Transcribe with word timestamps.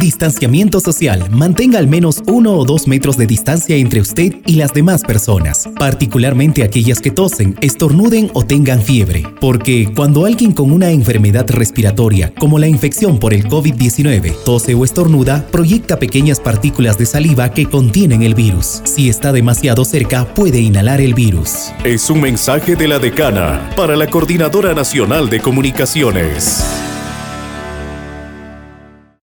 Distanciamiento 0.00 0.80
social. 0.80 1.28
Mantenga 1.30 1.78
al 1.78 1.86
menos 1.86 2.22
uno 2.26 2.54
o 2.54 2.64
dos 2.64 2.88
metros 2.88 3.18
de 3.18 3.26
distancia 3.26 3.76
entre 3.76 4.00
usted 4.00 4.34
y 4.46 4.54
las 4.54 4.72
demás 4.72 5.02
personas, 5.02 5.68
particularmente 5.78 6.62
aquellas 6.62 7.00
que 7.00 7.10
tosen, 7.10 7.54
estornuden 7.60 8.30
o 8.32 8.42
tengan 8.42 8.80
fiebre, 8.80 9.24
porque 9.42 9.92
cuando 9.94 10.24
alguien 10.24 10.52
con 10.52 10.72
una 10.72 10.90
enfermedad 10.90 11.50
respiratoria, 11.50 12.32
como 12.38 12.58
la 12.58 12.66
infección 12.66 13.18
por 13.18 13.34
el 13.34 13.46
COVID-19, 13.46 14.36
tose 14.42 14.74
o 14.74 14.86
estornuda, 14.86 15.46
proyecta 15.50 15.98
pequeñas 15.98 16.40
partículas 16.40 16.96
de 16.96 17.04
saliva 17.04 17.50
que 17.50 17.66
contienen 17.66 18.22
el 18.22 18.34
virus. 18.34 18.80
Si 18.84 19.10
está 19.10 19.32
demasiado 19.32 19.84
cerca, 19.84 20.24
puede 20.34 20.60
inhalar 20.60 21.02
el 21.02 21.12
virus. 21.12 21.72
Es 21.84 22.08
un 22.08 22.22
mensaje 22.22 22.74
de 22.74 22.88
la 22.88 22.98
decana 22.98 23.68
para 23.76 23.96
la 23.96 24.06
Coordinadora 24.06 24.72
Nacional 24.72 25.28
de 25.28 25.40
Comunicaciones. 25.40 26.79